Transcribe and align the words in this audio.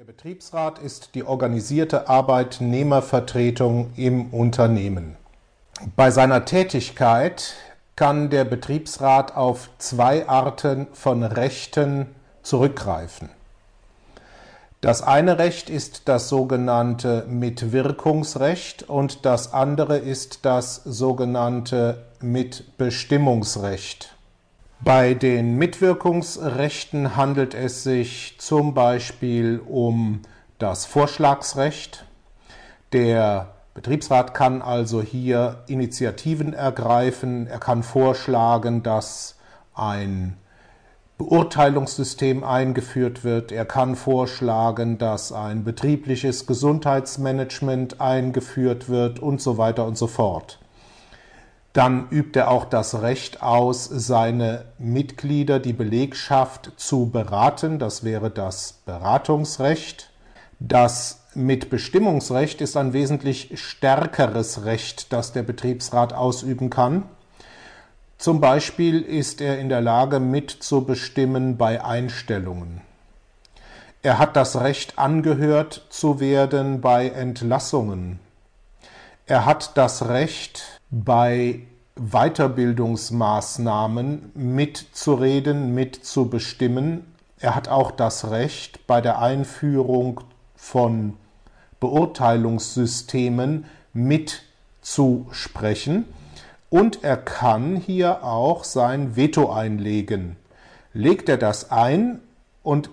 Der 0.00 0.06
Betriebsrat 0.06 0.78
ist 0.78 1.14
die 1.14 1.24
organisierte 1.24 2.08
Arbeitnehmervertretung 2.08 3.92
im 3.96 4.32
Unternehmen. 4.32 5.18
Bei 5.94 6.10
seiner 6.10 6.46
Tätigkeit 6.46 7.52
kann 7.96 8.30
der 8.30 8.46
Betriebsrat 8.46 9.36
auf 9.36 9.68
zwei 9.76 10.26
Arten 10.26 10.86
von 10.94 11.22
Rechten 11.22 12.06
zurückgreifen. 12.42 13.28
Das 14.80 15.02
eine 15.02 15.38
Recht 15.38 15.68
ist 15.68 16.08
das 16.08 16.30
sogenannte 16.30 17.26
Mitwirkungsrecht 17.28 18.84
und 18.84 19.26
das 19.26 19.52
andere 19.52 19.98
ist 19.98 20.46
das 20.46 20.76
sogenannte 20.76 22.06
Mitbestimmungsrecht. 22.22 24.16
Bei 24.82 25.12
den 25.12 25.56
Mitwirkungsrechten 25.56 27.14
handelt 27.14 27.54
es 27.54 27.82
sich 27.82 28.36
zum 28.38 28.72
Beispiel 28.72 29.60
um 29.68 30.22
das 30.58 30.86
Vorschlagsrecht. 30.86 32.06
Der 32.94 33.56
Betriebsrat 33.74 34.32
kann 34.32 34.62
also 34.62 35.02
hier 35.02 35.64
Initiativen 35.66 36.54
ergreifen. 36.54 37.46
Er 37.46 37.58
kann 37.58 37.82
vorschlagen, 37.82 38.82
dass 38.82 39.36
ein 39.74 40.38
Beurteilungssystem 41.18 42.42
eingeführt 42.42 43.22
wird. 43.22 43.52
Er 43.52 43.66
kann 43.66 43.96
vorschlagen, 43.96 44.96
dass 44.96 45.30
ein 45.30 45.62
betriebliches 45.62 46.46
Gesundheitsmanagement 46.46 48.00
eingeführt 48.00 48.88
wird 48.88 49.18
und 49.18 49.42
so 49.42 49.58
weiter 49.58 49.84
und 49.84 49.98
so 49.98 50.06
fort. 50.06 50.58
Dann 51.72 52.08
übt 52.10 52.38
er 52.38 52.50
auch 52.50 52.64
das 52.64 53.00
Recht 53.00 53.42
aus, 53.42 53.84
seine 53.84 54.64
Mitglieder, 54.78 55.60
die 55.60 55.72
Belegschaft 55.72 56.72
zu 56.76 57.10
beraten. 57.10 57.78
Das 57.78 58.02
wäre 58.02 58.30
das 58.30 58.80
Beratungsrecht. 58.84 60.10
Das 60.58 61.20
Mitbestimmungsrecht 61.34 62.60
ist 62.60 62.76
ein 62.76 62.92
wesentlich 62.92 63.52
stärkeres 63.54 64.64
Recht, 64.64 65.12
das 65.12 65.32
der 65.32 65.44
Betriebsrat 65.44 66.12
ausüben 66.12 66.70
kann. 66.70 67.04
Zum 68.18 68.40
Beispiel 68.40 69.00
ist 69.00 69.40
er 69.40 69.58
in 69.60 69.68
der 69.68 69.80
Lage 69.80 70.18
mitzubestimmen 70.18 71.56
bei 71.56 71.82
Einstellungen. 71.84 72.80
Er 74.02 74.18
hat 74.18 74.34
das 74.34 74.60
Recht, 74.60 74.98
angehört 74.98 75.86
zu 75.88 76.20
werden 76.20 76.80
bei 76.80 77.08
Entlassungen. 77.08 78.18
Er 79.26 79.46
hat 79.46 79.76
das 79.76 80.08
Recht, 80.08 80.79
bei 80.90 81.60
Weiterbildungsmaßnahmen 81.96 84.32
mitzureden, 84.34 85.74
mitzubestimmen. 85.74 87.06
Er 87.38 87.54
hat 87.54 87.68
auch 87.68 87.90
das 87.90 88.30
Recht, 88.30 88.86
bei 88.86 89.00
der 89.00 89.18
Einführung 89.20 90.20
von 90.56 91.14
Beurteilungssystemen 91.78 93.64
mitzusprechen. 93.92 96.06
Und 96.68 97.02
er 97.02 97.16
kann 97.16 97.76
hier 97.76 98.22
auch 98.24 98.64
sein 98.64 99.16
Veto 99.16 99.52
einlegen. 99.52 100.36
Legt 100.92 101.28
er 101.28 101.36
das 101.36 101.70
ein 101.70 102.20
und 102.62 102.90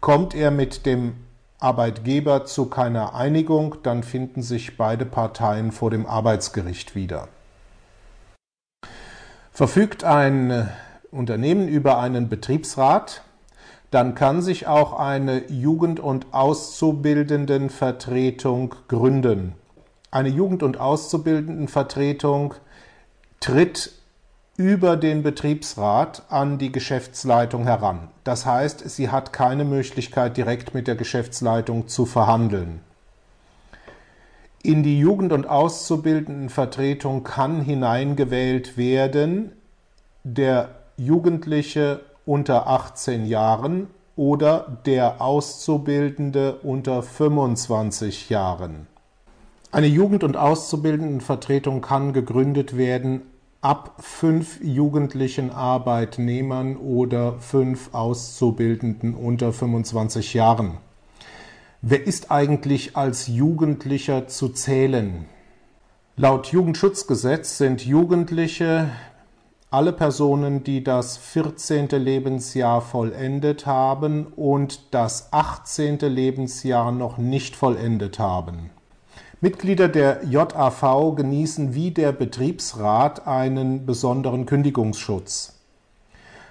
kommt 0.00 0.34
er 0.34 0.50
mit 0.50 0.86
dem 0.86 1.14
Arbeitgeber 1.60 2.44
zu 2.44 2.66
keiner 2.66 3.14
Einigung, 3.14 3.76
dann 3.82 4.04
finden 4.04 4.42
sich 4.42 4.76
beide 4.76 5.04
Parteien 5.04 5.72
vor 5.72 5.90
dem 5.90 6.06
Arbeitsgericht 6.06 6.94
wieder. 6.94 7.26
Verfügt 9.50 10.04
ein 10.04 10.68
Unternehmen 11.10 11.66
über 11.66 11.98
einen 11.98 12.28
Betriebsrat, 12.28 13.24
dann 13.90 14.14
kann 14.14 14.40
sich 14.40 14.68
auch 14.68 15.00
eine 15.00 15.50
Jugend- 15.50 15.98
und 15.98 16.32
Auszubildendenvertretung 16.32 18.76
gründen. 18.86 19.54
Eine 20.12 20.28
Jugend- 20.28 20.62
und 20.62 20.78
Auszubildendenvertretung 20.78 22.54
tritt 23.40 23.97
über 24.58 24.96
den 24.96 25.22
Betriebsrat 25.22 26.24
an 26.30 26.58
die 26.58 26.72
Geschäftsleitung 26.72 27.62
heran. 27.62 28.08
Das 28.24 28.44
heißt, 28.44 28.90
sie 28.90 29.08
hat 29.08 29.32
keine 29.32 29.64
Möglichkeit, 29.64 30.36
direkt 30.36 30.74
mit 30.74 30.88
der 30.88 30.96
Geschäftsleitung 30.96 31.86
zu 31.86 32.06
verhandeln. 32.06 32.80
In 34.64 34.82
die 34.82 34.98
Jugend- 34.98 35.32
und 35.32 35.48
Auszubildendenvertretung 35.48 37.22
kann 37.22 37.60
hineingewählt 37.60 38.76
werden 38.76 39.52
der 40.24 40.70
Jugendliche 40.96 42.00
unter 42.26 42.66
18 42.66 43.26
Jahren 43.26 43.86
oder 44.16 44.78
der 44.84 45.22
Auszubildende 45.22 46.56
unter 46.64 47.04
25 47.04 48.28
Jahren. 48.28 48.88
Eine 49.70 49.86
Jugend- 49.86 50.24
und 50.24 50.36
Auszubildendenvertretung 50.36 51.80
kann 51.80 52.12
gegründet 52.12 52.76
werden 52.76 53.22
ab 53.60 53.96
fünf 53.98 54.60
jugendlichen 54.62 55.50
Arbeitnehmern 55.50 56.76
oder 56.76 57.38
fünf 57.40 57.92
Auszubildenden 57.92 59.14
unter 59.14 59.52
25 59.52 60.34
Jahren. 60.34 60.78
Wer 61.82 62.06
ist 62.06 62.30
eigentlich 62.30 62.96
als 62.96 63.26
Jugendlicher 63.26 64.28
zu 64.28 64.50
zählen? 64.50 65.26
Laut 66.16 66.48
Jugendschutzgesetz 66.48 67.58
sind 67.58 67.84
Jugendliche 67.84 68.90
alle 69.70 69.92
Personen, 69.92 70.64
die 70.64 70.82
das 70.82 71.16
14. 71.18 71.88
Lebensjahr 71.88 72.80
vollendet 72.80 73.66
haben 73.66 74.26
und 74.28 74.94
das 74.94 75.32
18. 75.32 75.98
Lebensjahr 75.98 76.90
noch 76.90 77.18
nicht 77.18 77.54
vollendet 77.54 78.18
haben. 78.18 78.70
Mitglieder 79.40 79.86
der 79.86 80.24
JAV 80.24 81.14
genießen 81.14 81.72
wie 81.72 81.92
der 81.92 82.10
Betriebsrat 82.10 83.28
einen 83.28 83.86
besonderen 83.86 84.46
Kündigungsschutz. 84.46 85.54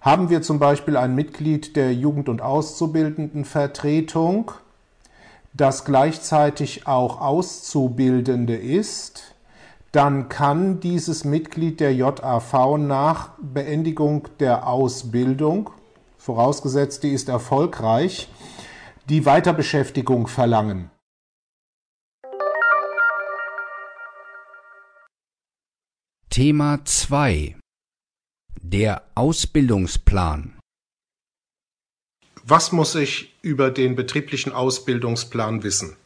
Haben 0.00 0.30
wir 0.30 0.40
zum 0.40 0.58
Beispiel 0.58 0.96
ein 0.96 1.14
Mitglied 1.14 1.76
der 1.76 1.92
Jugend- 1.92 2.30
und 2.30 2.40
Auszubildendenvertretung, 2.40 4.52
das 5.52 5.84
gleichzeitig 5.84 6.86
auch 6.86 7.20
Auszubildende 7.20 8.56
ist, 8.56 9.34
dann 9.92 10.30
kann 10.30 10.80
dieses 10.80 11.24
Mitglied 11.24 11.80
der 11.80 11.94
JAV 11.94 12.78
nach 12.78 13.32
Beendigung 13.42 14.28
der 14.38 14.66
Ausbildung, 14.66 15.68
vorausgesetzt 16.16 17.02
die 17.02 17.10
ist 17.10 17.28
erfolgreich, 17.28 18.30
die 19.10 19.26
Weiterbeschäftigung 19.26 20.28
verlangen. 20.28 20.90
Thema 26.32 26.84
2 26.84 27.56
Der 28.62 29.02
Ausbildungsplan 29.16 30.60
Was 32.44 32.70
muss 32.70 32.94
ich 32.94 33.34
über 33.42 33.72
den 33.72 33.96
betrieblichen 33.96 34.52
Ausbildungsplan 34.52 35.64
wissen? 35.64 35.96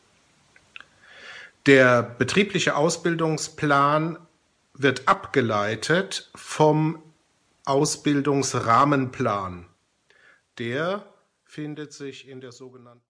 Der 1.66 2.02
betriebliche 2.02 2.74
Ausbildungsplan 2.74 4.16
wird 4.72 5.08
abgeleitet 5.08 6.30
vom 6.34 7.02
Ausbildungsrahmenplan. 7.66 9.66
Der 10.56 11.04
findet 11.44 11.92
sich 11.92 12.28
in 12.28 12.40
der 12.40 12.52
sogenannten 12.52 13.02